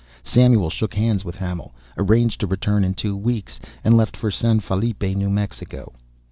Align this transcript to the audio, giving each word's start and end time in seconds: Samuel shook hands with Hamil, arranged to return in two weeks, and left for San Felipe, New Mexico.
Samuel 0.23 0.71
shook 0.71 0.95
hands 0.95 1.23
with 1.23 1.35
Hamil, 1.37 1.75
arranged 1.95 2.39
to 2.39 2.47
return 2.47 2.83
in 2.83 2.95
two 2.95 3.15
weeks, 3.15 3.59
and 3.83 3.95
left 3.95 4.17
for 4.17 4.31
San 4.31 4.59
Felipe, 4.59 5.03
New 5.03 5.29
Mexico. 5.29 5.93